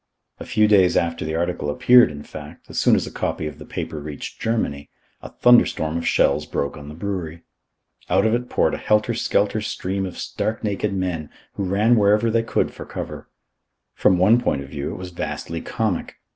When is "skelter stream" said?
9.13-10.07